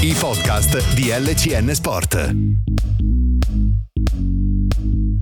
I 0.00 0.14
podcast 0.16 0.94
di 0.94 1.08
LCN 1.10 1.74
Sport. 1.74 2.30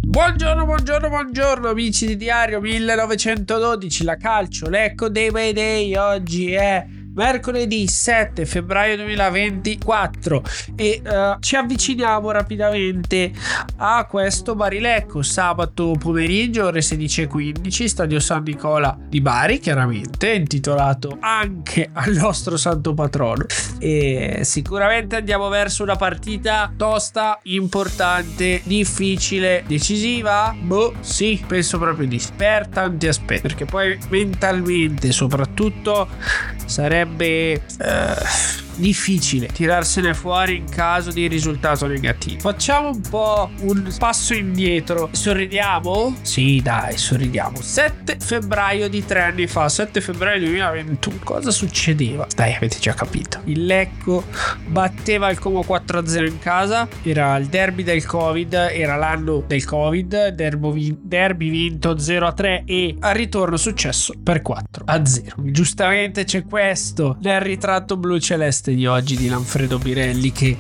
Buongiorno, 0.07 0.67
buongiorno, 0.67 1.09
buongiorno 1.09 1.69
amici 1.71 2.07
di 2.07 2.17
Diario 2.17 2.61
1912, 2.61 4.05
la 4.05 4.19
calcio, 4.19 4.69
l'Ecco 4.69 5.09
Day 5.09 5.31
by 5.31 5.53
Day, 5.55 5.97
oggi 5.97 6.53
è 6.53 6.87
mercoledì 7.17 7.89
7 7.89 8.45
febbraio 8.45 8.97
2024 8.97 10.43
e 10.77 11.03
uh, 11.03 11.41
ci 11.41 11.57
avviciniamo 11.57 12.31
rapidamente 12.31 13.33
a 13.77 14.05
questo 14.05 14.55
Barilecco 14.55 15.23
sabato 15.23 15.97
pomeriggio 15.99 16.67
ore 16.67 16.81
16.15 16.81 17.87
stadio 17.87 18.21
San 18.21 18.43
Nicola 18.43 18.97
di 19.09 19.21
Bari 19.21 19.59
chiaramente 19.59 20.33
intitolato 20.33 21.17
anche 21.21 21.89
al 21.93 22.13
nostro 22.13 22.57
santo 22.57 22.93
patrono. 22.93 23.47
E 23.79 24.41
sicuramente 24.43 25.17
andiamo 25.17 25.49
verso 25.49 25.83
una 25.83 25.97
partita 25.97 26.71
tosta 26.77 27.39
importante 27.45 28.61
difficile 28.65 29.65
decisiva? 29.67 30.55
Boh 30.59 30.95
sì 31.01 31.43
penso 31.47 31.79
proprio 31.79 32.07
di 32.07 32.19
sì. 32.19 32.33
Per 32.37 32.69
tanti 32.69 33.09
aspetti 33.09 33.41
perché 33.41 33.65
poi 33.65 33.99
mentalmente 34.11 35.13
soprattutto 35.13 36.09
sarebbe 36.67 37.06
sarebbe 37.07 37.61
eh, 37.79 38.66
difficile 38.77 39.47
tirarsene 39.47 40.15
fuori 40.15 40.57
in 40.57 40.69
caso 40.69 41.11
di 41.11 41.27
risultato 41.27 41.87
negativo. 41.87 42.41
Facciamo 42.41 42.91
un 42.91 43.01
po' 43.01 43.51
un 43.61 43.95
passo 43.99 44.35
indietro. 44.35 45.09
Sorridiamo? 45.13 46.17
Sì, 46.23 46.61
dai, 46.63 46.97
sorridiamo. 46.97 47.61
7 47.61 48.17
febbraio 48.21 48.89
di 48.89 49.05
tre 49.05 49.23
anni 49.23 49.47
fa, 49.47 49.69
7 49.69 50.01
febbraio 50.01 50.41
2021. 50.41 51.19
Cosa 51.25 51.51
succedeva? 51.51 52.27
Dai, 52.35 52.55
avete 52.55 52.79
già 52.79 52.95
capito. 52.95 53.41
Il 53.45 53.65
Lecco 53.67 54.25
batteva 54.67 55.31
il 55.31 55.39
Como 55.39 55.65
4-0 55.67 56.27
in 56.27 56.39
casa. 56.39 56.89
Era 57.03 57.37
il 57.37 57.47
derby 57.47 57.83
del 57.83 58.05
Covid, 58.05 58.53
era 58.53 58.97
l'anno 58.97 59.43
del 59.47 59.65
Covid. 59.65 60.29
Derby 60.29 61.51
vinto 61.51 61.95
0-3 61.95 62.63
e 62.65 62.97
al 63.01 63.15
ritorno 63.15 63.57
successo 63.57 64.15
per 64.23 64.43
4-0. 64.43 65.51
Giustamente 65.51 66.25
c'è 66.25 66.45
questo 66.45 67.17
nel 67.21 67.41
ritratto 67.41 67.97
blu 67.97 68.19
celeste 68.19 68.66
di 68.75 68.87
oggi 68.87 69.17
di 69.17 69.29
Lanfredo 69.29 69.79
Birelli 69.79 70.33
che 70.33 70.57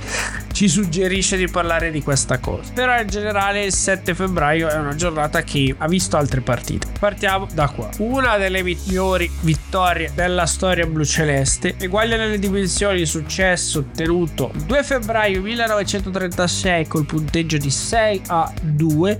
ci 0.56 0.68
suggerisce 0.68 1.36
di 1.36 1.48
parlare 1.48 1.90
di 1.90 2.02
questa 2.02 2.38
cosa. 2.38 2.72
Però 2.72 2.98
in 2.98 3.08
generale 3.08 3.66
il 3.66 3.74
7 3.74 4.14
febbraio 4.14 4.68
è 4.68 4.78
una 4.78 4.94
giornata 4.94 5.42
che 5.42 5.74
ha 5.76 5.86
visto 5.86 6.16
altre 6.16 6.40
partite. 6.40 6.86
Partiamo 6.98 7.46
da 7.52 7.68
qua. 7.68 7.90
Una 7.98 8.38
delle 8.38 8.62
migliori 8.62 9.30
vittorie 9.42 10.12
della 10.14 10.46
storia 10.46 10.86
blu 10.86 11.04
celeste, 11.04 11.74
eguaglia 11.78 12.16
nelle 12.16 12.38
dimensioni 12.38 13.00
il 13.00 13.06
successo 13.06 13.80
ottenuto 13.80 14.50
il 14.54 14.62
2 14.62 14.82
febbraio 14.82 15.42
1936 15.42 16.86
col 16.86 17.04
punteggio 17.04 17.58
di 17.58 17.70
6 17.70 18.22
a 18.28 18.50
2. 18.62 19.18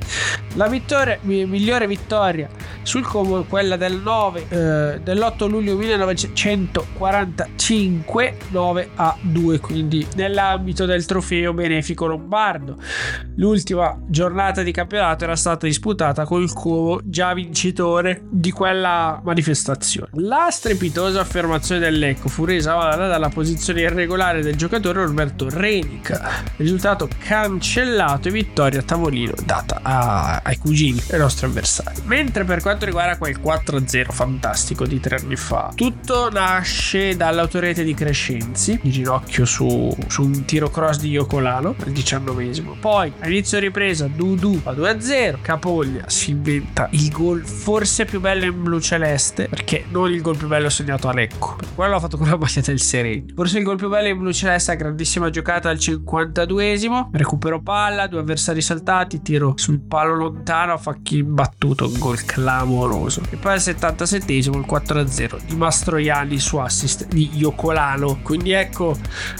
La 0.54 0.68
vittoria, 0.68 1.18
migliore 1.20 1.86
vittoria 1.86 2.48
sul 2.80 3.02
Como 3.02 3.42
quella 3.42 3.76
del 3.76 3.96
9 3.96 4.46
eh, 4.48 5.00
dell'8 5.02 5.50
luglio 5.50 5.76
1945 5.76 8.36
9 8.48 8.76
9 8.76 8.90
a 8.96 9.16
2, 9.20 9.60
quindi 9.60 10.06
nell'ambito 10.14 10.86
del 10.86 11.04
trofeo 11.04 11.25
benefico 11.26 12.06
lombardo. 12.06 12.76
L'ultima 13.36 13.98
giornata 14.06 14.62
di 14.62 14.72
campionato 14.72 15.24
era 15.24 15.36
stata 15.36 15.66
disputata 15.66 16.24
col 16.24 16.52
Como 16.52 17.00
già 17.04 17.34
vincitore 17.34 18.22
di 18.30 18.50
quella 18.50 19.20
manifestazione. 19.22 20.08
La 20.12 20.48
strepitosa 20.50 21.20
affermazione 21.20 21.80
del 21.80 21.98
Lecco 21.98 22.28
fu 22.28 22.44
resa 22.44 22.74
valida 22.74 23.08
dalla 23.08 23.28
posizione 23.28 23.80
irregolare 23.82 24.42
del 24.42 24.56
giocatore 24.56 25.04
Roberto 25.04 25.48
Renic, 25.48 26.18
risultato 26.56 27.08
cancellato 27.18 28.28
e 28.28 28.30
vittoria 28.30 28.80
a 28.80 28.82
tavolino 28.82 29.34
data 29.44 29.80
a, 29.82 30.40
ai 30.42 30.58
cugini 30.58 31.02
dei 31.08 31.18
nostri 31.18 31.46
avversari. 31.46 32.02
Mentre 32.04 32.44
per 32.44 32.60
quanto 32.60 32.84
riguarda 32.84 33.18
quel 33.18 33.38
4-0 33.42 34.12
fantastico 34.12 34.86
di 34.86 35.00
tre 35.00 35.16
anni 35.16 35.36
fa, 35.36 35.72
tutto 35.74 36.30
nasce 36.30 37.16
dall'autorete 37.16 37.82
di 37.82 37.94
Crescenzi 37.94 38.78
di 38.82 38.90
ginocchio 38.90 39.44
su, 39.44 39.94
su 40.06 40.22
un 40.22 40.44
tiro 40.44 40.70
cross 40.70 40.98
di 40.98 41.15
Yocolano 41.16 41.74
al 41.84 41.90
diciannovesimo. 41.90 42.76
Poi 42.80 43.12
a 43.18 43.28
inizio 43.28 43.58
ripresa 43.58 44.06
Dudu 44.06 44.60
a 44.64 44.72
2-0. 44.72 45.40
Capoglia 45.40 46.08
si 46.08 46.30
inventa 46.30 46.88
il 46.92 47.10
gol 47.10 47.44
forse 47.44 48.04
più 48.04 48.20
bello 48.20 48.44
in 48.44 48.62
blu 48.62 48.80
celeste 48.80 49.48
perché 49.48 49.84
non 49.88 50.12
il 50.12 50.20
gol 50.20 50.36
più 50.36 50.46
bello 50.46 50.68
segnato 50.68 51.08
a 51.08 51.12
Lecco. 51.12 51.56
Quello 51.74 51.92
l'ha 51.92 52.00
fatto 52.00 52.16
con 52.16 52.28
la 52.28 52.36
maglia 52.36 52.60
del 52.60 52.80
Seregno. 52.80 53.32
Forse 53.34 53.58
il 53.58 53.64
gol 53.64 53.76
più 53.76 53.88
bello 53.88 54.08
in 54.08 54.18
blu 54.18 54.32
celeste, 54.32 54.76
grandissima 54.76 55.30
giocata 55.30 55.68
al 55.68 55.76
52esimo. 55.76 57.08
Recupero 57.12 57.60
palla, 57.60 58.06
due 58.06 58.20
avversari 58.20 58.60
saltati, 58.60 59.22
tiro 59.22 59.54
sul 59.56 59.80
palo 59.80 60.14
lontano 60.14 60.72
a 60.72 60.76
facchi 60.78 61.22
battuto, 61.22 61.86
un 61.86 61.98
gol 61.98 62.24
clamoroso. 62.24 63.22
E 63.30 63.36
poi 63.36 63.52
al 63.52 63.58
77esimo 63.58 64.56
il 64.56 64.66
4-0 64.68 65.38
di 65.46 65.56
Mastroianni 65.56 66.38
su 66.38 66.56
assist 66.58 67.06
di 67.08 67.30
Yocolano. 67.34 68.20
Quindi 68.22 68.52
ecco, 68.52 68.96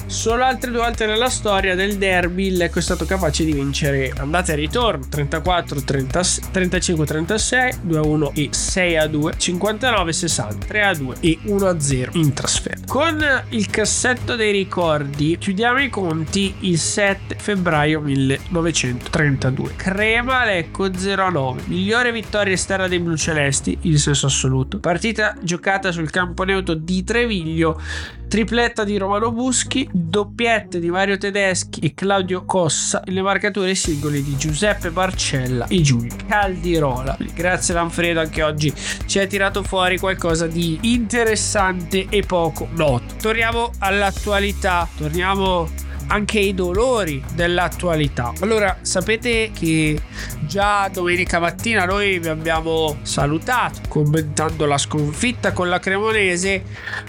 solo 0.06 0.44
altre 0.44 0.70
due 0.70 0.80
volte 0.80 1.06
nella 1.06 1.28
storia 1.28 1.55
del 1.60 1.96
derby 1.96 2.50
Lecco 2.50 2.78
è 2.78 2.82
stato 2.82 3.06
capace 3.06 3.44
di 3.44 3.52
vincere. 3.52 4.12
Andate 4.16 4.52
e 4.52 4.56
ritorno 4.56 5.06
34 5.08 5.82
35 5.82 7.06
36 7.06 7.72
2 7.80 7.98
1 7.98 8.32
e 8.34 8.48
6 8.50 8.96
a 8.98 9.06
2 9.06 9.34
59 9.36 10.12
60 10.12 10.66
3 10.66 10.82
a 10.82 10.94
2 10.94 11.16
e 11.20 11.38
1 11.44 11.66
a 11.66 11.80
0 11.80 12.10
in 12.14 12.32
trasferta. 12.34 12.84
Con 12.86 13.24
il 13.50 13.70
cassetto 13.70 14.36
dei 14.36 14.52
ricordi 14.52 15.38
chiudiamo 15.38 15.80
i 15.80 15.88
conti 15.88 16.54
il 16.60 16.78
7 16.78 17.36
febbraio 17.38 18.00
1932 18.00 19.72
Crema 19.76 20.44
Lecco 20.44 20.92
0 20.94 21.24
a 21.24 21.30
9 21.30 21.62
migliore 21.66 22.12
vittoria 22.12 22.52
esterna 22.52 22.86
dei 22.86 23.00
blu 23.00 23.16
celesti 23.16 23.78
in 23.82 23.98
senso 23.98 24.26
assoluto. 24.26 24.78
Partita 24.78 25.34
giocata 25.40 25.90
sul 25.90 26.10
campo 26.10 26.44
neutro 26.44 26.74
di 26.74 27.02
Treviglio 27.02 27.80
tripletta 28.28 28.84
di 28.84 28.96
Romano 28.96 29.32
Buschi, 29.32 29.88
doppiette 29.92 30.78
di 30.80 30.90
Mario 30.90 31.16
Tedeschi 31.16 31.80
e 31.80 31.94
Claudio 31.94 32.44
Cossa 32.44 33.02
e 33.02 33.10
le 33.10 33.22
marcature 33.22 33.74
singoli 33.74 34.22
di 34.22 34.36
Giuseppe 34.36 34.90
Barcella 34.90 35.66
e 35.68 35.80
Giulio 35.80 36.14
Caldirola. 36.26 37.16
Grazie 37.34 37.74
Lanfredo, 37.74 38.20
anche 38.20 38.42
oggi 38.42 38.72
ci 39.06 39.18
hai 39.18 39.28
tirato 39.28 39.62
fuori 39.62 39.98
qualcosa 39.98 40.46
di 40.46 40.78
interessante 40.82 42.06
e 42.08 42.22
poco 42.22 42.68
noto. 42.72 43.14
Torniamo 43.20 43.70
all'attualità, 43.78 44.88
torniamo 44.96 45.84
anche 46.08 46.38
i 46.38 46.54
dolori 46.54 47.22
dell'attualità. 47.34 48.32
Allora, 48.40 48.78
sapete 48.82 49.50
che 49.52 50.00
già 50.46 50.88
domenica 50.92 51.38
mattina 51.38 51.84
noi 51.84 52.18
vi 52.18 52.28
abbiamo 52.28 52.98
salutato 53.02 53.80
commentando 53.88 54.66
la 54.66 54.78
sconfitta 54.78 55.52
con 55.52 55.68
la 55.68 55.78
Cremonese, 55.78 56.62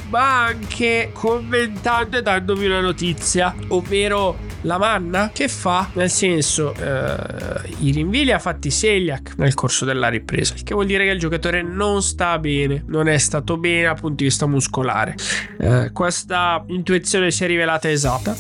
ma 0.10 0.46
anche 0.46 1.10
commentando 1.14 2.18
e 2.18 2.22
dandovi 2.22 2.66
una 2.66 2.82
notizia, 2.82 3.54
ovvero 3.70 4.38
la 4.62 4.78
manna 4.78 5.30
che 5.34 5.48
fa, 5.48 5.90
nel 5.94 6.10
senso, 6.10 6.74
eh, 6.74 7.70
i 7.80 7.92
rinvii 7.92 8.26
li 8.26 8.32
ha 8.32 8.40
fatti 8.40 8.72
Seliak 8.72 9.36
nel 9.38 9.54
corso 9.54 9.86
della 9.86 10.10
ripresa, 10.10 10.56
il 10.56 10.64
che 10.64 10.74
vuol 10.74 10.88
dire 10.88 11.06
che 11.06 11.12
il 11.12 11.20
giocatore 11.20 11.62
non 11.62 12.02
sta 12.02 12.38
bene, 12.40 12.84
non 12.88 13.08
è 13.08 13.18
stato 13.18 13.58
bene 13.58 13.84
dal 13.84 14.00
punto 14.00 14.16
di 14.16 14.24
vista 14.26 14.48
muscolare. 14.48 15.16
Eh, 15.60 15.92
questa 15.94 16.64
intuizione 16.68 17.32
si 17.32 17.44
è 17.44 17.48
rivelata 17.48 17.90
esatta, 17.90 18.36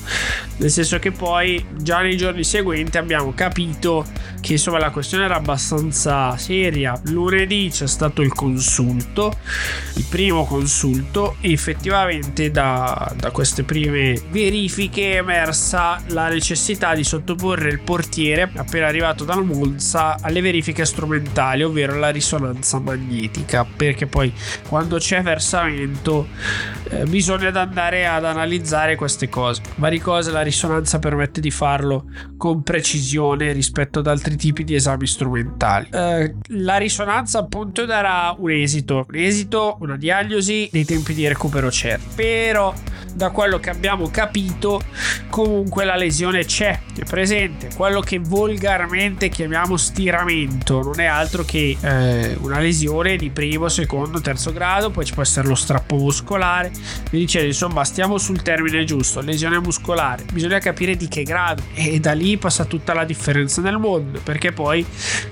nel 0.57 0.69
senso 0.69 0.97
che 0.99 1.11
poi 1.11 1.63
già 1.77 2.01
nei 2.01 2.17
giorni 2.17 2.43
seguenti 2.43 2.97
abbiamo 2.97 3.33
capito 3.33 4.05
che 4.41 4.53
insomma 4.53 4.79
la 4.79 4.91
questione 4.91 5.25
era 5.25 5.35
abbastanza 5.35 6.35
seria. 6.37 6.99
Lunedì 7.05 7.69
c'è 7.71 7.87
stato 7.87 8.21
il 8.21 8.33
consulto, 8.33 9.37
il 9.95 10.05
primo 10.09 10.45
consulto, 10.45 11.35
e 11.41 11.51
effettivamente 11.51 12.49
da, 12.49 13.13
da 13.15 13.31
queste 13.31 13.63
prime 13.63 14.19
verifiche 14.29 15.13
è 15.13 15.15
emersa 15.17 16.01
la 16.07 16.29
necessità 16.29 16.95
di 16.95 17.03
sottoporre 17.03 17.69
il 17.69 17.79
portiere 17.79 18.49
appena 18.55 18.87
arrivato 18.87 19.23
dal 19.23 19.43
Monza 19.43 20.17
alle 20.21 20.41
verifiche 20.41 20.85
strumentali, 20.85 21.63
ovvero 21.63 21.97
la 21.97 22.09
risonanza 22.09 22.79
magnetica, 22.79 23.65
perché 23.65 24.07
poi 24.07 24.31
quando 24.67 24.97
c'è 24.97 25.21
versamento 25.21 26.27
eh, 26.89 27.03
bisogna 27.05 27.49
andare 27.59 28.07
ad 28.07 28.25
analizzare 28.25 28.95
queste 28.95 29.29
cose. 29.29 29.61
Varie 29.75 30.01
cose 30.01 30.31
la 30.31 30.41
risonanza 30.47 30.99
permette 30.99 31.39
di 31.41 31.51
farlo 31.51 32.05
con 32.37 32.63
precisione 32.63 33.51
rispetto 33.51 33.99
ad 33.99 34.07
altri 34.07 34.35
tipi 34.35 34.63
di 34.63 34.75
esami 34.75 35.05
strumentali. 35.05 35.89
Eh, 35.91 36.35
la 36.47 36.77
risonanza 36.77 37.39
appunto 37.39 37.85
darà 37.85 38.35
un 38.37 38.51
esito, 38.51 39.05
un 39.07 39.15
esito, 39.15 39.77
una 39.81 39.97
diagnosi 39.97 40.69
dei 40.71 40.85
tempi 40.85 41.13
di 41.13 41.27
recupero 41.27 41.69
certi, 41.69 42.07
però 42.15 42.73
da 43.17 43.31
quello 43.31 43.59
che 43.59 43.71
abbiamo 43.71 44.09
capito 44.09 44.79
comunque 45.29 45.85
la 45.85 45.95
lesione 45.95 46.45
c'è, 46.45 46.79
è 46.95 47.03
presente. 47.03 47.69
Quello 47.75 47.99
che 47.99 48.19
volgarmente 48.19 49.29
chiamiamo 49.29 49.75
stiramento 49.75 50.83
non 50.83 50.99
è 50.99 51.05
altro 51.05 51.43
che 51.43 51.75
eh, 51.81 52.37
una 52.41 52.59
lesione 52.59 53.17
di 53.17 53.31
primo, 53.31 53.69
secondo, 53.69 54.21
terzo 54.21 54.53
grado, 54.53 54.91
poi 54.91 55.03
ci 55.03 55.13
può 55.13 55.23
essere 55.23 55.47
lo 55.47 55.55
strappo 55.55 55.95
muscolare. 55.95 56.71
Mi 57.11 57.19
dice 57.19 57.43
insomma 57.43 57.83
stiamo 57.83 58.19
sul 58.19 58.43
termine 58.43 58.83
giusto, 58.83 59.19
lesione 59.21 59.59
muscolare, 59.59 60.23
bisogna 60.31 60.59
capire 60.59 60.95
di 60.95 61.07
che 61.07 61.23
grado 61.23 61.63
e 61.73 61.99
da 61.99 62.13
lì 62.13 62.37
passa 62.37 62.65
tutta 62.65 62.93
la 62.93 63.03
differenza 63.03 63.61
nel 63.61 63.79
mondo 63.79 64.19
perché 64.23 64.51
poi 64.51 64.85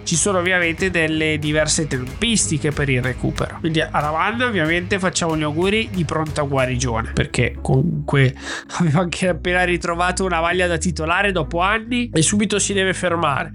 ci 0.03 0.15
sono 0.15 0.39
ovviamente 0.39 0.89
delle 0.89 1.37
diverse 1.37 1.85
tempistiche 1.85 2.71
per 2.71 2.89
il 2.89 3.03
recupero. 3.03 3.57
Quindi 3.59 3.81
a 3.81 3.89
Lavanda 3.91 4.45
ovviamente 4.45 4.97
facciamo 4.97 5.37
gli 5.37 5.43
auguri 5.43 5.89
di 5.91 6.03
pronta 6.03 6.41
guarigione 6.41 7.11
perché 7.13 7.55
comunque 7.81 8.35
aveva 8.79 8.99
anche 8.99 9.27
appena 9.27 9.63
ritrovato 9.63 10.23
una 10.25 10.41
maglia 10.41 10.67
da 10.67 10.77
titolare 10.77 11.31
dopo 11.31 11.59
anni 11.59 12.09
e 12.13 12.21
subito 12.21 12.59
si 12.59 12.73
deve 12.73 12.93
fermare. 12.93 13.51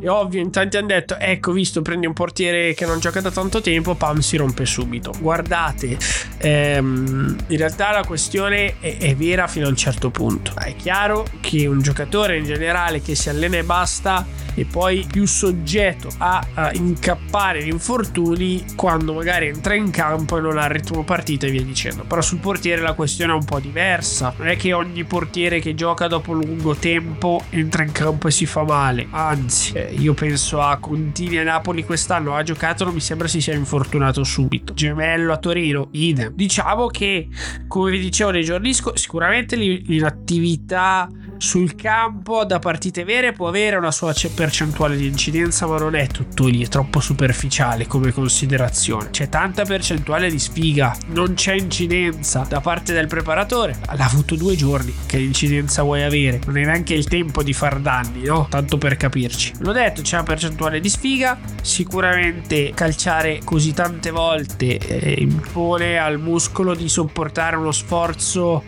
È 0.00 0.08
ovvio, 0.08 0.40
in 0.40 0.50
tanti 0.50 0.76
hanno 0.76 0.88
detto 0.88 1.16
ecco 1.18 1.52
visto 1.52 1.82
prendi 1.82 2.06
un 2.06 2.12
portiere 2.12 2.74
che 2.74 2.86
non 2.86 2.98
gioca 2.98 3.20
da 3.20 3.30
tanto 3.30 3.60
tempo, 3.60 3.94
pam 3.94 4.18
si 4.18 4.36
rompe 4.36 4.66
subito. 4.66 5.12
Guardate, 5.18 5.96
ehm, 6.38 7.36
in 7.46 7.56
realtà 7.56 7.92
la 7.92 8.04
questione 8.04 8.80
è, 8.80 8.96
è 8.98 9.14
vera 9.14 9.46
fino 9.46 9.66
a 9.66 9.68
un 9.68 9.76
certo 9.76 10.10
punto. 10.10 10.52
È 10.56 10.74
chiaro 10.76 11.26
che 11.40 11.66
un 11.66 11.80
giocatore 11.80 12.38
in 12.38 12.44
generale 12.44 13.00
che 13.00 13.14
si 13.14 13.28
allena 13.28 13.56
e 13.56 13.64
basta 13.64 14.26
e 14.54 14.64
poi 14.64 15.06
più 15.10 15.26
soggetto 15.26 16.08
a, 16.18 16.46
a 16.54 16.72
incappare 16.74 17.62
in 17.62 17.68
infortuni 17.68 18.64
quando 18.76 19.12
magari 19.14 19.48
entra 19.48 19.74
in 19.74 19.90
campo 19.90 20.38
e 20.38 20.40
non 20.40 20.58
ha 20.58 20.64
il 20.64 20.70
ritmo 20.70 21.04
partita 21.04 21.46
e 21.46 21.50
via 21.50 21.62
dicendo. 21.62 22.04
Però 22.04 22.20
sul 22.20 22.38
portiere 22.38 22.82
la 22.82 22.92
questione 22.92 23.32
è 23.32 23.34
un 23.34 23.44
po' 23.44 23.60
diversa. 23.60 24.34
Non 24.36 24.48
è 24.48 24.56
che 24.56 24.72
ogni 24.72 25.04
portiere 25.04 25.60
che 25.60 25.74
gioca 25.74 26.06
dopo 26.06 26.32
lungo 26.32 26.74
tempo 26.74 27.42
entra 27.50 27.82
in 27.82 27.92
campo 27.92 28.28
e 28.28 28.30
si 28.30 28.46
fa 28.46 28.62
male. 28.62 29.06
Anzi, 29.10 29.72
eh, 29.72 29.94
io 29.98 30.14
penso 30.14 30.60
a 30.60 30.76
Contini 30.78 31.38
a 31.38 31.42
Napoli 31.42 31.84
quest'anno 31.84 32.34
ha 32.34 32.42
giocato, 32.42 32.84
non 32.84 32.94
mi 32.94 33.00
sembra 33.00 33.28
si 33.28 33.40
sia 33.40 33.54
infortunato 33.54 34.24
subito. 34.24 34.74
Gemello 34.74 35.32
a 35.32 35.38
Torino, 35.38 35.88
idem. 35.92 36.32
Diciamo 36.32 36.86
che, 36.86 37.28
come 37.66 37.90
vi 37.90 38.00
dicevo 38.00 38.30
nei 38.30 38.44
giorni 38.44 38.72
scorsi, 38.74 39.02
sicuramente 39.02 39.56
l'inattività 39.56 41.08
sul 41.42 41.74
campo 41.74 42.44
da 42.44 42.60
partite 42.60 43.02
vere 43.02 43.32
può 43.32 43.48
avere 43.48 43.76
una 43.76 43.90
sua 43.90 44.12
percentuale 44.42 44.96
di 44.96 45.06
incidenza, 45.06 45.68
ma 45.68 45.78
non 45.78 45.94
è 45.94 46.08
tutto 46.08 46.48
lì, 46.48 46.64
è 46.64 46.68
troppo 46.68 46.98
superficiale 46.98 47.86
come 47.86 48.10
considerazione. 48.10 49.10
C'è 49.10 49.28
tanta 49.28 49.64
percentuale 49.64 50.28
di 50.28 50.38
sfiga, 50.40 50.96
non 51.10 51.34
c'è 51.34 51.54
incidenza 51.54 52.44
da 52.48 52.60
parte 52.60 52.92
del 52.92 53.06
preparatore. 53.06 53.78
L'ha 53.86 54.04
avuto 54.04 54.34
due 54.34 54.56
giorni, 54.56 54.92
che 55.06 55.18
incidenza 55.18 55.82
vuoi 55.82 56.02
avere? 56.02 56.40
Non 56.44 56.56
è 56.56 56.64
neanche 56.64 56.94
il 56.94 57.06
tempo 57.06 57.44
di 57.44 57.52
far 57.52 57.78
danni, 57.78 58.24
no? 58.24 58.48
Tanto 58.50 58.78
per 58.78 58.96
capirci. 58.96 59.52
L'ho 59.60 59.70
detto, 59.70 60.02
c'è 60.02 60.16
una 60.16 60.24
percentuale 60.24 60.80
di 60.80 60.88
sfiga, 60.88 61.38
sicuramente 61.62 62.72
calciare 62.74 63.42
così 63.44 63.72
tante 63.72 64.10
volte 64.10 64.76
eh, 64.76 65.20
impone 65.20 65.98
al 65.98 66.18
muscolo 66.18 66.74
di 66.74 66.88
sopportare 66.88 67.54
uno 67.54 67.70
sforzo 67.70 68.64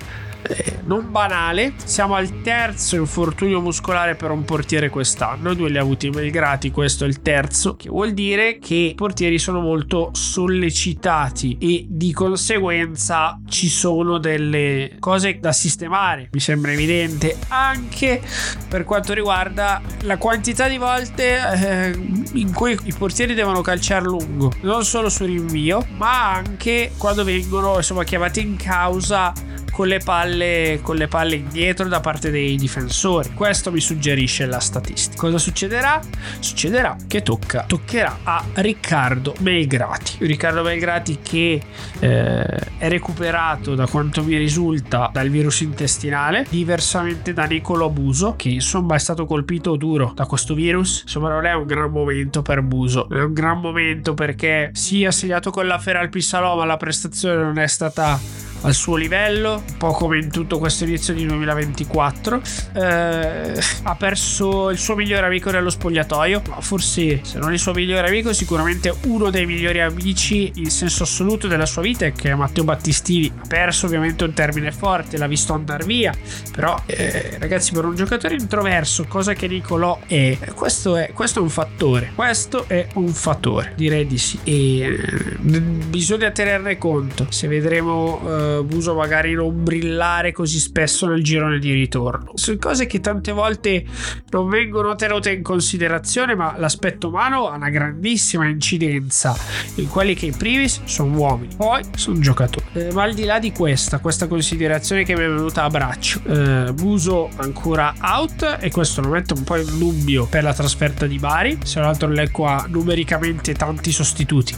eh, 0.48 0.80
non 0.84 1.10
banale. 1.10 1.72
Siamo 1.84 2.14
al 2.14 2.42
terzo 2.42 2.96
infortunio 2.96 3.60
muscolare 3.60 4.14
per 4.14 4.30
un 4.30 4.44
portiere 4.44 4.88
quest'anno. 4.90 5.54
Due 5.54 5.70
li 5.70 5.78
ha 5.78 5.80
avuti 5.80 6.10
Melgrati, 6.10 6.70
questo 6.70 7.04
è 7.04 7.08
il 7.08 7.22
terzo, 7.22 7.76
che 7.76 7.88
vuol 7.88 8.12
dire 8.12 8.58
che 8.58 8.74
i 8.74 8.94
portieri 8.94 9.38
sono 9.38 9.60
molto 9.60 10.10
sollecitati 10.12 11.56
e 11.58 11.86
di 11.88 12.12
conseguenza 12.12 13.40
ci 13.48 13.68
sono 13.68 14.18
delle 14.18 14.96
cose 14.98 15.38
da 15.40 15.52
sistemare. 15.52 16.28
Mi 16.32 16.40
sembra 16.40 16.72
evidente 16.72 17.36
anche 17.48 18.20
per 18.68 18.84
quanto 18.84 19.14
riguarda 19.14 19.80
la 20.02 20.18
quantità 20.18 20.68
di 20.68 20.76
volte 20.76 21.38
eh, 21.38 21.98
in 22.34 22.52
cui 22.52 22.78
i 22.84 22.92
portieri 22.96 23.34
devono 23.34 23.60
calciare 23.60 24.04
lungo, 24.04 24.52
non 24.62 24.84
solo 24.84 25.08
sul 25.08 25.26
rinvio, 25.26 25.86
ma 25.96 26.32
anche 26.32 26.92
quando 26.96 27.24
vengono 27.24 27.76
insomma 27.76 28.04
chiamati 28.04 28.40
in 28.40 28.56
causa 28.56 29.32
con 29.74 29.88
le 29.88 29.98
palle, 29.98 30.78
con 30.82 30.94
le 30.94 31.08
palle 31.08 31.34
indietro 31.34 31.88
da 31.88 31.98
parte 31.98 32.30
dei 32.30 32.54
difensori. 32.54 33.32
Questo 33.34 33.72
mi 33.72 33.80
suggerisce 33.80 34.46
la 34.46 34.60
statistica. 34.60 35.16
Cosa 35.16 35.36
succederà? 35.36 36.00
Succederà 36.38 36.96
che 37.08 37.22
tocca, 37.22 37.64
toccherà 37.66 38.20
a 38.22 38.44
Riccardo 38.54 39.34
Melgrati. 39.40 40.18
Riccardo 40.20 40.62
Melgrati 40.62 41.18
che 41.20 41.60
eh, 41.98 42.44
è 42.78 42.88
recuperato 42.88 43.74
da 43.74 43.88
quanto 43.88 44.22
mi 44.22 44.36
risulta 44.36 45.10
dal 45.12 45.28
virus 45.28 45.62
intestinale, 45.62 46.46
diversamente 46.48 47.32
da 47.32 47.42
Nicolo 47.42 47.90
Buso, 47.90 48.36
che 48.36 48.50
insomma 48.50 48.94
è 48.94 49.00
stato 49.00 49.26
colpito 49.26 49.74
duro 49.74 50.12
da 50.14 50.26
questo 50.26 50.54
virus. 50.54 51.00
Insomma, 51.02 51.30
non 51.30 51.46
è 51.46 51.52
un 51.52 51.66
gran 51.66 51.90
momento 51.90 52.42
per 52.42 52.62
Buso, 52.62 53.08
è 53.08 53.20
un 53.20 53.32
gran 53.32 53.58
momento 53.58 54.14
perché 54.14 54.70
si 54.72 55.02
è 55.02 55.10
segnato 55.10 55.50
con 55.50 55.66
la 55.66 55.80
Feral 55.80 56.10
ma 56.32 56.64
la 56.64 56.76
prestazione 56.76 57.42
non 57.42 57.58
è 57.58 57.66
stata 57.66 58.20
al 58.64 58.74
suo 58.74 58.96
livello, 58.96 59.62
un 59.66 59.76
po' 59.76 59.92
come 59.92 60.18
in 60.18 60.30
tutto 60.30 60.58
questo 60.58 60.84
inizio 60.84 61.14
di 61.14 61.26
2024. 61.26 62.40
Eh, 62.74 63.60
ha 63.82 63.94
perso 63.94 64.70
il 64.70 64.78
suo 64.78 64.94
migliore 64.94 65.26
amico 65.26 65.50
nello 65.50 65.70
spogliatoio, 65.70 66.42
ma 66.48 66.60
forse 66.60 67.20
se 67.22 67.38
non 67.38 67.52
il 67.52 67.58
suo 67.58 67.72
migliore 67.72 68.08
amico, 68.08 68.32
sicuramente 68.32 68.94
uno 69.04 69.30
dei 69.30 69.46
migliori 69.46 69.80
amici 69.80 70.50
in 70.56 70.70
senso 70.70 71.02
assoluto 71.02 71.46
della 71.46 71.66
sua 71.66 71.82
vita, 71.82 72.08
che 72.10 72.30
è 72.30 72.34
Matteo 72.34 72.64
Battistini. 72.64 73.30
Ha 73.34 73.46
perso 73.46 73.86
ovviamente 73.86 74.24
un 74.24 74.32
termine 74.32 74.72
forte, 74.72 75.18
l'ha 75.18 75.26
visto 75.26 75.52
andare 75.52 75.84
via, 75.84 76.12
però 76.50 76.80
eh, 76.86 77.36
ragazzi 77.38 77.72
per 77.72 77.84
un 77.84 77.94
giocatore 77.94 78.34
introverso, 78.34 79.04
cosa 79.06 79.34
che 79.34 79.46
Nicolò 79.46 80.00
è, 80.06 80.38
questo 80.54 80.96
è, 80.96 81.10
questo 81.12 81.40
è 81.40 81.42
un 81.42 81.50
fattore, 81.50 82.12
questo 82.14 82.64
è 82.66 82.86
un 82.94 83.08
fattore, 83.08 83.74
direi 83.76 84.06
di 84.06 84.18
sì. 84.18 84.38
E 84.42 84.80
eh, 84.80 85.60
bisogna 85.60 86.30
tenerne 86.30 86.78
conto, 86.78 87.26
se 87.28 87.46
vedremo... 87.46 88.52
Eh, 88.58 88.62
Buso 88.64 88.94
magari 88.94 89.34
non 89.34 89.62
brillare 89.62 90.32
così 90.32 90.58
spesso 90.58 91.06
nel 91.06 91.22
girone 91.22 91.58
di 91.58 91.72
ritorno. 91.72 92.32
Sono 92.34 92.58
cose 92.58 92.86
che 92.86 93.00
tante 93.00 93.32
volte 93.32 93.84
non 94.30 94.48
vengono 94.48 94.94
tenute 94.94 95.32
in 95.32 95.42
considerazione, 95.42 96.34
ma 96.34 96.54
l'aspetto 96.56 97.08
umano 97.08 97.48
ha 97.48 97.56
una 97.56 97.70
grandissima 97.70 98.46
incidenza 98.46 99.36
in 99.76 99.88
quelli 99.88 100.14
che 100.14 100.26
in 100.26 100.36
primis 100.36 100.80
sono 100.84 101.16
uomini, 101.16 101.54
poi 101.56 101.82
sono 101.96 102.18
giocatori. 102.18 102.64
Eh, 102.72 102.92
ma 102.92 103.02
al 103.02 103.14
di 103.14 103.24
là 103.24 103.38
di 103.38 103.52
questa, 103.52 103.98
questa 103.98 104.26
considerazione 104.26 105.04
che 105.04 105.14
mi 105.14 105.24
è 105.24 105.28
venuta 105.28 105.64
a 105.64 105.68
braccio, 105.68 106.20
eh, 106.26 106.72
Buso 106.72 107.30
ancora 107.36 107.94
out 108.00 108.58
e 108.60 108.70
questo 108.70 109.00
lo 109.00 109.08
mette 109.08 109.34
un 109.34 109.44
po' 109.44 109.56
in 109.56 109.78
dubbio 109.78 110.26
per 110.26 110.42
la 110.42 110.54
trasferta 110.54 111.06
di 111.06 111.18
Bari, 111.18 111.58
se 111.64 111.80
non 111.80 111.88
altro 111.88 112.08
Lecco 112.08 112.46
ha 112.46 112.66
numericamente 112.68 113.54
tanti 113.54 113.92
sostituti 113.92 114.54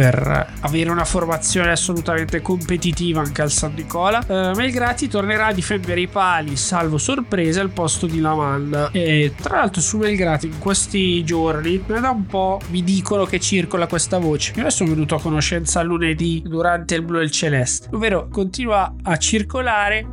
per 0.00 0.54
avere 0.60 0.88
una 0.88 1.04
formazione 1.04 1.72
assolutamente 1.72 2.40
competitiva 2.40 3.20
anche 3.20 3.42
al 3.42 3.50
San 3.50 3.74
Nicola. 3.74 4.24
Uh, 4.26 4.56
Melgrati 4.56 5.08
tornerà 5.08 5.48
a 5.48 5.52
difendere 5.52 6.00
i 6.00 6.08
pali, 6.08 6.56
salvo 6.56 6.96
sorpresa, 6.96 7.60
al 7.60 7.68
posto 7.68 8.06
di 8.06 8.18
Lamanna. 8.18 8.90
E 8.92 9.34
tra 9.38 9.58
l'altro 9.58 9.82
su 9.82 9.98
Melgrati 9.98 10.46
in 10.46 10.58
questi 10.58 11.22
giorni 11.22 11.84
da 11.86 12.08
un 12.08 12.24
po' 12.24 12.62
mi 12.70 12.82
dicono 12.82 13.26
che 13.26 13.40
circola 13.40 13.86
questa 13.86 14.16
voce. 14.16 14.52
Io 14.54 14.62
adesso 14.62 14.78
sono 14.78 14.94
venuto 14.94 15.16
a 15.16 15.20
conoscenza 15.20 15.82
lunedì 15.82 16.42
durante 16.46 16.94
il 16.94 17.02
blu 17.02 17.18
e 17.18 17.24
il 17.24 17.30
celeste, 17.30 17.88
ovvero 17.92 18.28
continua 18.30 18.94
a 19.02 19.18
circolare 19.18 20.06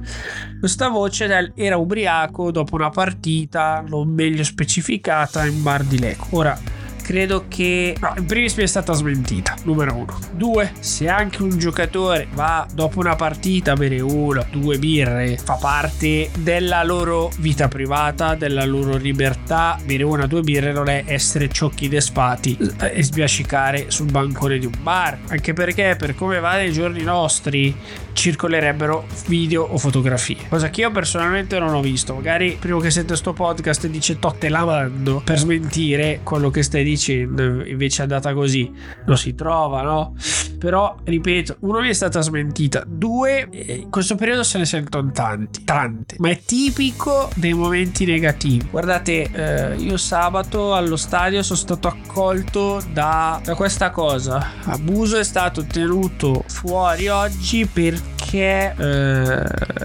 questa 0.59 0.89
voce 0.89 1.27
del 1.27 1.53
era 1.55 1.77
ubriaco 1.77 2.51
dopo 2.51 2.75
una 2.75 2.89
partita 2.89 3.81
non 3.87 4.09
meglio 4.09 4.43
specificata 4.43 5.45
in 5.45 5.63
bar 5.63 5.83
di 5.83 5.97
Lecco. 5.97 6.27
Ora 6.31 6.76
credo 7.07 7.45
che 7.47 7.95
no, 8.01 8.13
in 8.17 8.25
primis 8.25 8.55
mi 8.55 8.63
è 8.63 8.67
stata 8.67 8.91
smentita 8.91 9.55
numero 9.63 9.95
uno. 9.95 10.19
Due 10.33 10.73
se 10.79 11.07
anche 11.07 11.41
un 11.41 11.57
giocatore 11.57 12.27
va 12.33 12.67
dopo 12.73 12.99
una 12.99 13.15
partita 13.15 13.71
a 13.71 13.75
bere 13.75 14.01
una 14.01 14.45
due 14.51 14.77
birre 14.77 15.37
fa 15.37 15.53
parte 15.53 16.29
della 16.37 16.83
loro 16.83 17.31
vita 17.39 17.69
privata 17.69 18.35
della 18.35 18.65
loro 18.65 18.97
libertà 18.97 19.79
bere 19.85 20.03
una 20.03 20.27
due 20.27 20.41
birre 20.41 20.73
non 20.73 20.89
è 20.89 21.05
essere 21.05 21.47
ciocchi 21.47 21.87
despati 21.87 22.57
e 22.77 23.01
sbiascicare 23.01 23.89
sul 23.89 24.11
bancone 24.11 24.59
di 24.59 24.65
un 24.65 24.73
bar. 24.81 25.17
Anche 25.29 25.53
perché 25.53 25.95
per 25.97 26.13
come 26.13 26.41
va 26.41 26.57
nei 26.57 26.73
giorni 26.73 27.03
nostri 27.03 27.73
circolerebbero 28.17 29.05
video 29.27 29.63
o 29.63 29.77
fotografie. 29.77 30.47
Cosa 30.49 30.71
che 30.71 30.81
io 30.81 30.91
personalmente 30.91 31.59
non 31.59 31.73
ho 31.75 31.81
visto. 31.81 32.15
Magari 32.15 32.57
prima 32.59 32.81
che 32.81 32.89
sente 32.89 33.15
sto 33.15 33.31
podcast 33.31 33.85
dice 33.87 34.17
totte 34.17 34.49
lavando 34.49 35.21
per 35.23 35.37
smentire 35.37 36.21
quello 36.23 36.49
che 36.49 36.63
stai 36.63 36.83
dicendo. 36.83 37.63
Invece 37.63 37.99
è 37.99 38.01
andata 38.01 38.33
così. 38.33 38.73
Lo 39.05 39.15
si 39.15 39.35
trova 39.35 39.83
no? 39.83 40.15
Però 40.57 40.97
ripeto 41.03 41.57
uno 41.59 41.79
mi 41.79 41.89
è 41.89 41.93
stata 41.93 42.21
smentita. 42.21 42.83
Due 42.87 43.49
in 43.51 43.89
questo 43.91 44.15
periodo 44.15 44.41
se 44.41 44.57
ne 44.57 44.65
sentono 44.65 45.11
tanti 45.11 45.63
tante. 45.63 46.15
Ma 46.17 46.29
è 46.29 46.41
tipico 46.43 47.29
dei 47.35 47.53
momenti 47.53 48.05
negativi. 48.05 48.67
Guardate 48.71 49.29
eh, 49.31 49.75
io 49.75 49.97
sabato 49.97 50.73
allo 50.73 50.95
stadio 50.95 51.43
sono 51.43 51.59
stato 51.59 51.87
accolto 51.87 52.81
da, 52.91 53.39
da 53.43 53.53
questa 53.53 53.91
cosa. 53.91 54.53
Abuso 54.63 55.19
è 55.19 55.23
stato 55.23 55.63
tenuto 55.65 56.43
fuori 56.47 57.07
oggi 57.09 57.67
perché 57.67 58.06
perché 58.27 58.75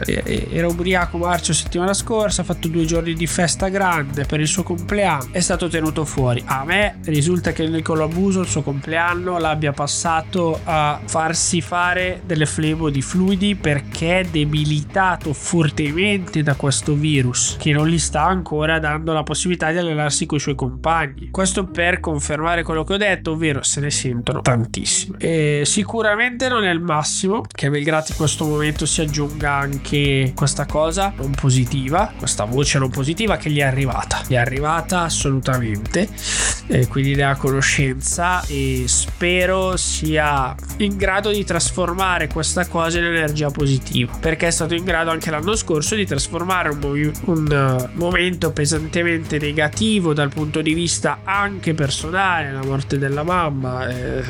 eh, 0.05 0.49
era 0.51 0.67
ubriaco 0.67 1.17
marcio 1.19 1.53
settimana 1.53 1.95
scorsa, 1.95 2.43
ha 2.43 2.45
fatto 2.45 2.69
due 2.69 2.85
giorni 2.85 3.15
di 3.15 3.27
festa 3.27 3.69
grande 3.69 4.25
per 4.25 4.41
il 4.41 4.49
suo 4.49 4.63
compleanno, 4.65 5.29
è 5.31 5.41
stato 5.41 5.69
tenuto 5.69 6.05
fuori. 6.05 6.43
A 6.47 6.65
me 6.65 6.99
risulta 7.05 7.53
che 7.53 7.67
Nicolo 7.69 8.05
Abuso 8.05 8.41
il 8.41 8.49
suo 8.49 8.63
compleanno 8.63 9.39
l'abbia 9.39 9.73
passato 9.73 10.61
a 10.65 11.01
farsi 11.05 11.61
fare 11.61 12.23
delle 12.27 12.47
flebo 12.47 12.91
di 12.91 13.01
fluidi 13.01 13.55
perché 13.55 14.21
è 14.21 14.25
debilitato 14.25 15.33
fortemente 15.33 16.43
da 16.43 16.55
questo 16.55 16.95
virus 16.95 17.57
che 17.59 17.73
non 17.73 17.87
gli 17.87 17.99
sta 17.99 18.25
ancora 18.25 18.79
dando 18.79 19.13
la 19.13 19.23
possibilità 19.23 19.71
di 19.71 19.79
allenarsi 19.79 20.27
con 20.27 20.39
i 20.39 20.41
suoi 20.41 20.55
compagni. 20.55 21.29
Questo 21.31 21.67
per 21.67 22.01
confermare 22.01 22.63
quello 22.63 22.83
che 22.85 22.95
ho 22.95 22.99
detto, 22.99 23.33
ovvero 23.33 23.63
se 23.63 23.81
ne 23.81 23.91
sentono 23.91 24.41
tantissimo. 24.41 25.17
E 25.19 25.63
sicuramente 25.65 26.49
non 26.49 26.65
è 26.65 26.71
il 26.71 26.81
massimo 26.81 27.43
che 27.49 27.67
a 27.67 27.71
Belgrado 27.71 28.12
in 28.13 28.19
questo 28.19 28.45
momento 28.45 28.85
si 28.85 29.01
aggiunga 29.01 29.53
anche 29.55 30.33
questa 30.37 30.67
cosa 30.67 31.13
non 31.17 31.33
positiva, 31.33 32.13
questa 32.17 32.45
voce 32.45 32.79
non 32.79 32.91
positiva 32.91 33.37
che 33.37 33.51
gli 33.51 33.59
è 33.59 33.63
arrivata. 33.63 34.23
Gli 34.27 34.35
è 34.35 34.37
arrivata 34.37 35.01
assolutamente, 35.01 36.09
e 36.67 36.87
quindi 36.89 37.15
ne 37.15 37.25
ha 37.25 37.37
conoscenza 37.37 38.43
e 38.47 38.85
spero 38.87 39.77
sia 39.77 40.55
in 40.79 40.97
grado 40.97 41.31
di 41.31 41.43
trasformare 41.45 42.29
questa 42.29 42.67
cosa 42.67 42.99
in 42.99 43.05
energia 43.05 43.51
positiva, 43.51 44.13
perché 44.21 44.49
è 44.49 44.51
stato 44.51 44.75
in 44.75 44.85
grado 44.85 45.11
anche 45.11 45.31
l'anno 45.31 45.57
scorso 45.57 45.95
di 45.95 46.05
trasformare 46.05 46.69
un, 46.69 46.79
movi- 46.79 47.13
un 47.25 47.89
uh, 47.95 47.99
momento 47.99 48.53
pesantemente 48.53 49.39
negativo 49.39 50.13
dal 50.13 50.29
punto 50.29 50.61
di 50.61 50.75
vista 50.75 51.21
anche 51.25 51.73
personale, 51.73 52.53
la 52.53 52.63
morte 52.63 52.99
della 52.99 53.23
mamma, 53.23 53.89
eh, 53.89 54.23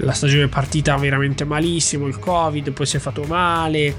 la 0.00 0.12
stagione 0.12 0.44
è 0.44 0.48
partita 0.48 0.94
veramente 0.96 1.44
malissimo, 1.44 2.06
il 2.06 2.18
covid, 2.18 2.70
poi 2.72 2.84
si 2.86 2.96
è 2.96 3.00
fatto 3.00 3.13
male 3.22 3.94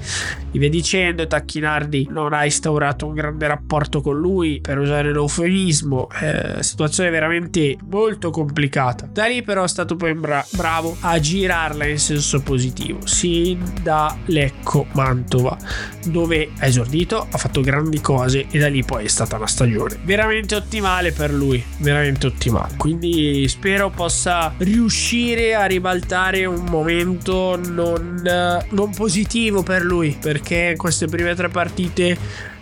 e 0.56 0.58
via 0.58 0.70
dicendo, 0.70 1.26
Tacchinardi 1.26 2.08
non 2.10 2.32
ha 2.32 2.44
instaurato 2.44 3.06
un 3.06 3.14
grande 3.14 3.46
rapporto 3.46 4.00
con 4.00 4.18
lui, 4.18 4.60
per 4.60 4.78
usare 4.78 5.12
l'eufemismo, 5.12 6.08
eh, 6.20 6.62
situazione 6.62 7.10
veramente 7.10 7.76
molto 7.90 8.30
complicata. 8.30 9.08
Da 9.10 9.26
lì 9.26 9.42
però 9.42 9.64
è 9.64 9.68
stato 9.68 9.96
poi 9.96 10.14
bra- 10.14 10.44
bravo 10.52 10.96
a 11.00 11.18
girarla 11.20 11.86
in 11.86 11.98
senso 11.98 12.40
positivo, 12.40 13.06
sin 13.06 13.62
da 13.82 14.16
Lecco 14.26 14.86
Mantova, 14.92 15.56
dove 16.06 16.50
ha 16.58 16.66
esordito, 16.66 17.26
ha 17.30 17.38
fatto 17.38 17.60
grandi 17.60 18.00
cose 18.00 18.46
e 18.50 18.58
da 18.58 18.68
lì 18.68 18.82
poi 18.82 19.04
è 19.04 19.08
stata 19.08 19.36
una 19.36 19.46
stagione 19.46 19.98
veramente 20.04 20.54
ottimale 20.54 21.12
per 21.12 21.32
lui, 21.32 21.62
veramente 21.78 22.26
ottimale. 22.26 22.76
Quindi 22.76 23.46
spero 23.48 23.90
possa 23.90 24.54
riuscire 24.58 25.54
a 25.54 25.66
ribaltare 25.66 26.44
un 26.46 26.64
momento 26.64 27.56
non, 27.56 28.22
non 28.70 28.90
positivo 28.96 29.62
per 29.62 29.84
lui, 29.84 30.16
perché 30.18 30.72
queste 30.76 31.06
prime 31.06 31.34
tre 31.34 31.48
partite 31.48 32.16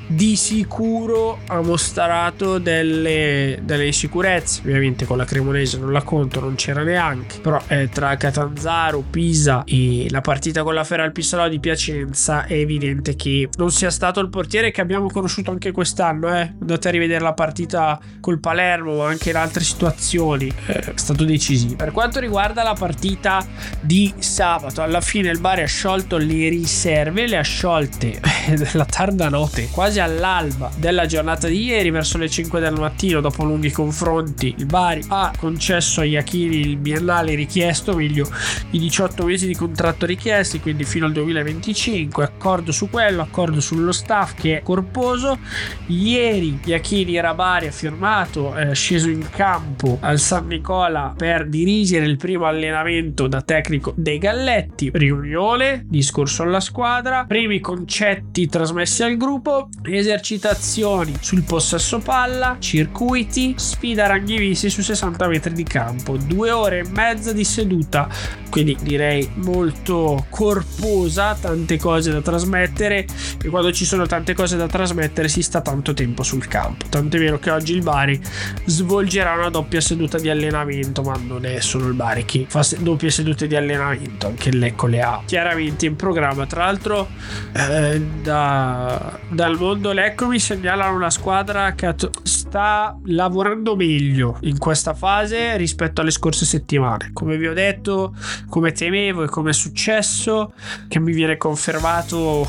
di 0.07 0.37
sicuro 0.37 1.41
ha 1.47 1.61
mostrato 1.61 2.59
delle, 2.59 3.61
delle, 3.63 3.87
insicurezze. 3.87 4.61
Ovviamente 4.61 5.05
con 5.05 5.17
la 5.17 5.25
Cremonese 5.25 5.79
non 5.79 5.93
la 5.93 6.03
conto, 6.03 6.41
non 6.41 6.55
c'era 6.55 6.83
neanche. 6.83 7.41
Però 7.41 7.61
eh, 7.69 7.89
tra 7.89 8.17
Catanzaro, 8.17 9.03
Pisa 9.09 9.65
e 9.65 10.07
la 10.11 10.21
partita 10.21 10.63
con 10.63 10.75
la 10.75 10.85
Feral 10.85 11.13
Pissalò 11.13 11.49
di 11.49 11.61
Piacenza 11.61 12.45
è 12.45 12.55
evidente 12.55 13.17
che 13.17 13.49
non 13.57 13.71
sia 13.71 13.91
stato 13.91 14.21
il 14.21 14.29
portiere 14.29 14.71
che 14.71 14.81
abbiamo 14.81 15.09
conosciuto 15.09 15.51
anche 15.51 15.73
quest'anno. 15.73 16.29
Eh. 16.35 16.55
Andate 16.61 16.89
a 16.89 16.91
rivedere 16.91 17.23
la 17.23 17.35
partita 17.35 17.99
col 18.21 18.41
Palermo, 18.41 18.97
ma 18.97 19.09
anche 19.09 19.31
in 19.31 19.37
altre 19.37 19.63
situazioni. 19.63 20.53
Eh, 20.67 20.79
è 20.79 20.93
stato 20.95 21.25
decisivo. 21.25 21.77
Per 21.77 21.93
quanto 21.93 22.21
riguarda 22.21 22.63
la 22.63 22.75
partita 22.75 23.47
di 23.81 24.13
sabato, 24.19 24.83
alla 24.83 25.01
fine 25.01 25.31
il 25.31 25.41
Bari 25.41 25.63
ha 25.63 25.67
sciolto 25.67 26.17
le 26.17 26.49
riserve, 26.49 27.27
le 27.27 27.37
ha 27.37 27.43
sciolte 27.43 28.21
nella 28.57 28.85
tarda 28.85 29.29
notte, 29.29 29.69
quasi 29.71 29.94
quasi 29.95 30.01
all'alba 30.01 30.71
della 30.77 31.07
giornata 31.07 31.47
di 31.47 31.63
ieri, 31.65 31.91
verso 31.91 32.19
le 32.19 32.29
5 32.29 32.59
del 32.59 32.75
mattino, 32.75 33.21
dopo 33.21 33.45
lunghi 33.45 33.71
confronti, 33.71 34.55
il 34.59 34.67
Bari 34.67 35.05
ha 35.09 35.33
concesso 35.39 36.01
a 36.01 36.05
Iachini 36.05 36.61
il 36.61 36.77
biennale 36.77 37.35
richiesto, 37.35 37.95
meglio 37.95 38.29
i 38.71 38.79
18 38.79 39.25
mesi 39.25 39.47
di 39.47 39.55
contratto 39.55 40.07
richiesti, 40.07 40.61
quindi 40.61 40.85
fino 40.85 41.07
al 41.07 41.13
2025. 41.13 42.25
Accordo 42.25 42.73
su 42.73 42.91
quello, 42.91 43.23
accordo 43.23 43.61
sullo 43.61 43.93
staff 43.93 44.35
che 44.35 44.59
è 44.59 44.63
corposo. 44.63 45.39
Ieri 45.87 46.59
Iachini 46.65 47.17
era 47.17 47.35
Bari, 47.35 47.69
ha 47.69 47.73
firmato, 47.73 48.55
è 48.55 48.75
sceso 48.75 49.09
in 49.09 49.29
campo 49.31 49.99
al 50.01 50.19
San 50.19 50.47
Nicola 50.47 51.15
per 51.17 51.49
dirigere 51.49 52.07
il 52.07 52.17
primo 52.17 52.47
allenamento 52.47 53.29
da 53.29 53.43
tecnico 53.43 53.93
dei 53.97 54.19
Galletti. 54.19 54.91
Riunione, 54.93 55.85
discorso 55.87 56.43
alla 56.43 56.61
squadra, 56.61 57.25
primi 57.27 57.61
concetti 57.61 58.47
trasmessi 58.47 59.03
al 59.03 59.17
gruppo 59.17 59.69
esercitazioni 59.87 61.15
sul 61.21 61.43
possesso 61.43 61.99
palla, 61.99 62.57
circuiti, 62.59 63.55
sfida 63.57 64.07
ranghivisti 64.07 64.71
su 64.71 64.83
60 64.83 65.29
metri 65.29 65.53
di 65.53 65.65
campo, 65.65 66.17
due 66.17 66.51
ore 66.51 66.79
e 66.79 66.89
mezza 66.89 67.33
di 67.33 67.45
seduta, 67.45 68.09
quindi 68.49 68.77
direi 68.81 69.29
molto 69.35 70.27
corposa, 70.31 71.37
tante 71.39 71.77
cose 71.77 72.13
da 72.13 72.21
trasmettere 72.21 73.07
e 73.43 73.49
quando 73.49 73.73
ci 73.73 73.85
sono 73.85 74.07
tante 74.07 74.33
cose 74.33 74.57
da 74.57 74.67
trasmettere 74.67 75.29
si 75.29 75.43
sta 75.43 75.61
tanto 75.61 75.93
tempo 75.93 76.23
sul 76.23 76.47
campo. 76.47 76.87
Tant'è 76.89 77.19
vero 77.19 77.39
che 77.39 77.51
oggi 77.51 77.75
il 77.75 77.83
Bari 77.83 78.21
svolgerà 78.65 79.35
una 79.35 79.51
doppia 79.51 79.81
seduta 79.81 80.19
di 80.19 80.31
allenamento, 80.31 81.03
ma 81.03 81.17
non 81.17 81.45
è 81.45 81.61
solo 81.61 81.89
il 81.89 81.95
Bari 81.95 82.25
che 82.25 82.47
fa 82.49 82.67
doppie 82.79 83.11
sedute 83.11 83.47
di 83.47 83.57
allenamento, 83.57 84.29
anche 84.29 84.49
il 84.49 84.59
Lecco 84.59 84.87
le 84.87 85.03
ha 85.03 85.23
chiaramente 85.27 85.87
in 85.87 85.97
programma. 85.97 86.47
Tra 86.47 86.65
l'altro 86.65 87.09
eh, 87.53 88.01
da, 88.23 89.19
dal 89.29 89.59
mondo 89.59 89.74
Lecco 89.93 90.29
mi 90.29 90.39
segnalano 90.39 90.95
una 90.95 91.11
squadra 91.11 91.73
che 91.73 91.95
sta 92.23 92.97
lavorando 93.07 93.77
meglio 93.77 94.39
in 94.43 94.59
questa 94.59 94.95
fase 94.95 95.57
rispetto 95.57 96.01
alle 96.01 96.11
scorse 96.11 96.45
settimane. 96.45 97.11
Come 97.13 97.37
vi 97.37 97.47
ho 97.47 97.55
detto, 97.55 98.15
come 98.49 98.73
temevo 98.73 99.25
e 99.25 99.29
come 99.29 99.51
è 99.51 99.53
successo, 99.53 100.53
che 100.89 100.99
mi 101.01 101.13
viene 101.13 101.37
confermato 101.37 102.49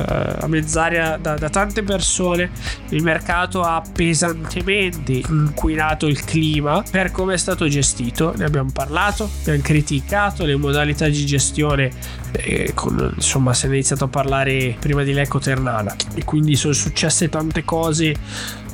a 0.00 0.46
mezz'aria 0.46 1.18
da, 1.20 1.34
da, 1.34 1.48
tante 1.48 1.82
persone, 1.82 2.50
il 2.90 3.02
mercato 3.02 3.62
ha 3.62 3.82
pesantemente 3.92 5.22
inquinato 5.28 6.06
il 6.06 6.22
clima 6.24 6.82
per 6.90 7.10
come 7.10 7.34
è 7.34 7.36
stato 7.36 7.68
gestito. 7.68 8.34
Ne 8.36 8.44
abbiamo 8.44 8.70
parlato, 8.72 9.28
abbiamo 9.40 9.62
criticato 9.62 10.44
le 10.44 10.56
modalità 10.56 11.08
di 11.08 11.24
gestione. 11.26 11.90
Eh, 12.32 12.72
con, 12.74 13.12
insomma, 13.14 13.54
si 13.54 13.66
è 13.66 13.68
iniziato 13.68 14.04
a 14.04 14.08
parlare 14.08 14.76
prima 14.78 15.02
di 15.02 15.12
Lecco 15.12 15.38
Ternana 15.38 15.94
e 16.14 16.24
quindi 16.24 16.56
sono 16.56 16.72
successe 16.72 17.28
tante 17.28 17.64
cose 17.64 18.14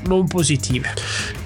non 0.07 0.27
positive 0.27 0.95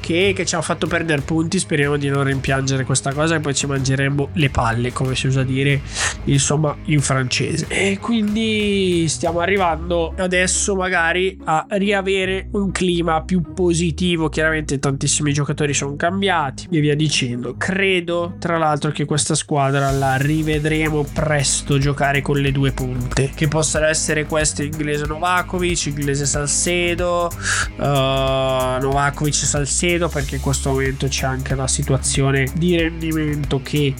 che, 0.05 0.35
che, 0.37 0.45
ci 0.45 0.55
hanno 0.55 0.63
fatto 0.63 0.87
perdere 0.87 1.23
punti. 1.23 1.59
Speriamo 1.59 1.97
di 1.97 2.09
non 2.09 2.25
rimpiangere 2.25 2.85
questa 2.85 3.15
cosa 3.15 3.37
e 3.37 3.41
poi 3.41 3.55
ci 3.55 3.67
mangeremo 3.67 4.29
le 4.35 4.51
palle, 4.51 4.93
come 4.93 5.15
si 5.15 5.27
usa 5.27 5.43
dire, 5.43 5.81
insomma, 6.25 6.77
in 6.85 7.01
francese. 7.01 7.67
E 7.69 7.99
quindi 7.99 9.07
stiamo 9.09 9.41
arrivando 9.41 10.13
adesso 10.19 10.77
magari 10.77 11.39
a 11.45 11.67
riavere 11.71 12.49
un 12.53 12.71
clima 12.71 13.23
più 13.23 13.55
positivo. 13.55 14.29
Chiaramente 14.29 14.79
tantissimi 14.79 15.33
giocatori 15.33 15.73
sono 15.73 15.97
cambiati 15.97 16.69
e 16.71 16.81
via 16.81 16.95
dicendo. 16.95 17.55
Credo, 17.57 18.35
tra 18.39 18.59
l'altro, 18.59 18.91
che 18.91 19.07
questa 19.07 19.35
squadra 19.35 19.91
la 19.91 20.17
rivedremo 20.17 21.07
presto 21.15 21.79
giocare 21.79 22.21
con 22.21 22.37
le 22.37 22.53
due 22.53 22.73
punte, 22.73 23.31
che 23.35 23.49
possano 23.49 23.87
essere 23.87 24.27
queste 24.27 24.65
inglese 24.65 25.07
Novakovic, 25.07 25.87
inglese 25.87 26.27
Salcedo, 26.27 27.31
uh, 27.79 27.83
Novakovic 27.83 29.35
Salcedo 29.35 29.93
credo 29.95 30.09
perché 30.09 30.35
in 30.37 30.41
questo 30.41 30.71
momento 30.71 31.07
c'è 31.07 31.25
anche 31.25 31.53
una 31.53 31.69
situazione 31.69 32.49
di 32.57 32.77
rendimento 32.77 33.61
che 33.63 33.95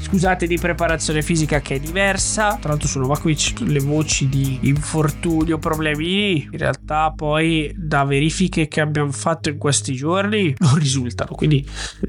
scusate 0.00 0.48
di 0.48 0.58
preparazione 0.58 1.22
fisica 1.22 1.60
che 1.60 1.76
è 1.76 1.78
diversa. 1.78 2.56
Tra 2.60 2.70
l'altro 2.70 2.88
su 2.88 2.98
Novakovic 2.98 3.60
le 3.60 3.78
voci 3.78 4.28
di 4.28 4.58
infortunio 4.62 5.58
problemi 5.58 6.42
in 6.42 6.58
realtà 6.58 7.12
poi 7.14 7.72
da 7.76 8.04
verifiche 8.04 8.66
che 8.66 8.80
abbiamo 8.80 9.12
fatto 9.12 9.48
in 9.48 9.58
questi 9.58 9.94
giorni 9.94 10.52
non 10.58 10.76
risultano. 10.78 11.30
Quindi 11.36 11.64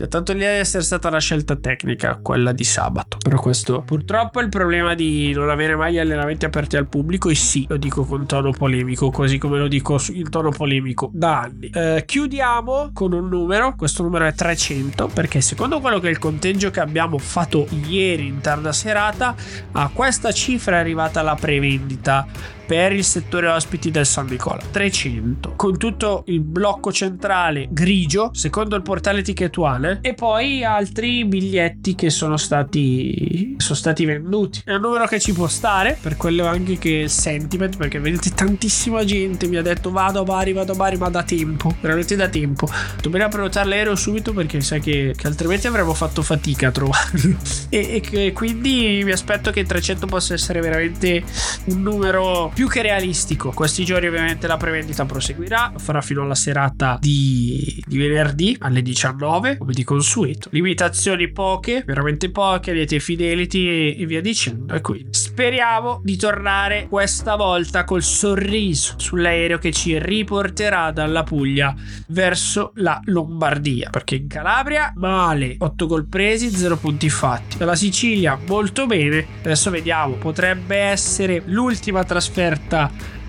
tanto 0.10 0.34
lì 0.34 0.41
è 0.41 0.60
essere 0.60 0.84
stata 0.84 1.08
una 1.08 1.20
scelta 1.20 1.56
tecnica 1.56 2.17
quella 2.20 2.53
di 2.53 2.63
sabato. 2.63 3.17
Però 3.17 3.39
questo 3.39 3.84
purtroppo 3.86 4.39
è 4.39 4.44
il 4.44 4.50
problema 4.50 4.96
di 4.96 5.32
non 5.34 5.50
avere 5.50 5.75
mai 5.75 6.00
allenamenti 6.00 6.46
aperti 6.46 6.75
al 6.75 6.88
pubblico 6.88 7.29
e 7.29 7.36
sì 7.36 7.65
lo 7.70 7.77
dico 7.77 8.03
con 8.03 8.25
tono 8.25 8.50
polemico 8.51 9.12
così 9.12 9.38
come 9.38 9.60
lo 9.60 9.67
dico 9.67 10.00
in 10.10 10.27
tono 10.32 10.50
polemico 10.50 11.12
da 11.13 11.41
anni. 11.41 11.70
Eh, 11.70 12.03
chiudiamo 12.03 12.89
con 12.94 13.13
un 13.13 13.26
numero, 13.27 13.75
questo 13.75 14.03
numero 14.03 14.25
è 14.25 14.34
300 14.34 15.07
perché 15.07 15.41
secondo 15.41 15.79
quello 15.79 16.00
che 16.00 16.07
è 16.07 16.12
il 16.12 16.19
conteggio 16.19 16.72
che 16.72 16.79
abbiamo 16.79 17.17
fatto 17.17 17.67
ieri 17.69 18.27
in 18.27 18.41
tarda 18.41 18.72
serata, 18.72 19.36
a 19.74 19.89
questa 19.93 20.31
cifra 20.31 20.77
è 20.77 20.79
arrivata 20.79 21.22
la 21.22 21.36
prevendita 21.36 22.55
per 22.67 22.91
il 22.91 23.05
settore 23.05 23.47
ospiti 23.47 23.89
del 23.89 24.05
San 24.05 24.27
Nicola. 24.27 24.62
300 24.69 25.53
con 25.55 25.77
tutto 25.77 26.24
il 26.27 26.41
blocco 26.41 26.91
centrale 26.91 27.67
grigio 27.71 28.29
secondo 28.33 28.75
il 28.75 28.81
portale 28.81 29.21
ticketuale 29.21 30.00
e 30.01 30.13
poi 30.13 30.63
altri 30.65 31.24
biglietti 31.25 31.95
che 31.95 32.09
sono 32.09 32.36
stati 32.36 33.55
sono 33.57 33.75
stati 33.75 34.05
venduti. 34.05 34.62
È 34.65 34.74
un 34.74 34.81
numero 34.81 35.07
che 35.07 35.19
ci 35.19 35.33
può 35.33 35.47
stare 35.47 35.97
per 36.00 36.17
quello 36.17 36.45
anche 36.45 36.77
che 36.77 37.07
sentiment 37.07 37.77
perché 37.77 38.00
vedete 38.00 38.31
tantissima 38.33 39.05
gente 39.05 39.47
mi 39.47 39.55
ha 39.55 39.62
detto 39.62 39.89
vado 39.89 40.19
a 40.19 40.24
Bari 40.24 40.51
vado 40.51 40.74
a 40.74 40.75
Bari 40.75 40.97
ma 40.97 41.09
da 41.09 41.24
tempo 41.24 41.75
veramente 41.79 42.15
da 42.17 42.27
tempo. 42.27 42.67
Dobbiamo 43.01 43.29
prenotare 43.29 43.69
l'aereo 43.69 43.95
subito 43.95 44.33
perché 44.33 44.59
sai 44.59 44.81
che, 44.81 45.13
che 45.15 45.27
altrimenti 45.27 45.67
avremmo 45.67 45.93
fatto 45.93 46.21
fatica 46.21 46.67
a 46.67 46.71
trovarlo. 46.71 47.36
E, 47.69 48.01
e 48.09 48.33
quindi 48.33 49.01
mi 49.03 49.12
aspetto 49.12 49.51
che 49.51 49.63
300 49.63 50.05
possa 50.05 50.33
essere 50.33 50.62
veramente 50.62 51.24
un 51.65 51.81
numero 51.81 52.51
più 52.57 52.67
che 52.67 52.81
realistico. 52.81 53.51
Questi 53.51 53.85
giorni 53.85 54.07
ovviamente 54.07 54.47
la 54.47 54.57
prevendita 54.57 55.05
proseguirà. 55.05 55.73
Farà 55.77 56.01
fino 56.01 56.23
alla 56.23 56.33
serata 56.33 56.97
di, 56.99 57.83
di 57.85 57.99
venerdì 57.99 58.57
alle 58.61 58.81
19 58.81 59.57
come 59.57 59.73
di 59.73 59.83
consueto. 59.83 60.49
Limitazioni 60.51 61.31
poche 61.31 61.83
veramente 61.85 62.31
poche 62.31 62.73
lieti 62.73 62.99
fidelity 62.99 63.67
e, 63.67 63.95
e 63.99 64.05
via 64.07 64.21
dicendo. 64.21 64.73
E 64.73 64.81
quindi 64.81 65.09
speriamo 65.11 66.01
di 66.03 66.17
tornare 66.17 66.87
questa 66.89 67.35
volta 67.35 67.83
col 67.83 68.01
sorriso 68.01 68.95
sull'aereo 68.97 69.59
che 69.59 69.71
ci 69.71 69.99
riporterà 69.99 70.89
dalla 70.89 71.21
Puglia 71.21 71.75
verso 72.07 72.71
la 72.77 72.99
Lombardia. 73.03 73.91
Perché 73.91 74.15
in 74.15 74.27
Calabria 74.27 74.93
male. 74.95 75.57
8 75.59 75.85
gol 75.85 76.07
presi 76.07 76.49
0 76.49 76.77
punti 76.77 77.07
fatti. 77.07 77.57
Dalla 77.57 77.75
Sicilia 77.75 78.35
molto 78.47 78.87
bene. 78.87 79.27
Adesso 79.41 79.69
vediamo. 79.69 80.15
Potrebbe 80.15 80.75
essere 80.77 81.43
l'ultima 81.45 82.03
trasferta 82.03 82.45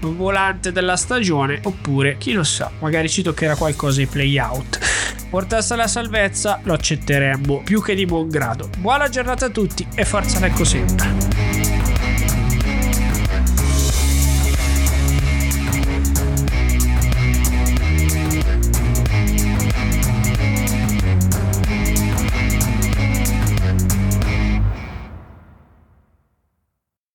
volante 0.01 0.73
della 0.73 0.97
stagione 0.97 1.61
oppure 1.63 2.17
chi 2.19 2.33
lo 2.33 2.45
sa 2.45 2.71
magari 2.81 3.09
ci 3.09 3.23
toccherà 3.23 3.57
qualcosa 3.57 4.01
ai 4.01 4.07
playout. 4.07 4.79
Portasse 5.31 5.77
la 5.77 5.87
salvezza 5.87 6.61
lo 6.63 6.73
accetteremmo 6.73 7.63
più 7.63 7.83
che 7.83 7.95
di 7.95 8.07
buon 8.07 8.29
grado. 8.29 8.71
Buona 8.79 9.09
giornata 9.09 9.47
a 9.47 9.51
tutti 9.51 9.87
e 9.95 10.05
forza 10.05 10.39
Lecco 10.41 10.65
sempre 10.65 11.27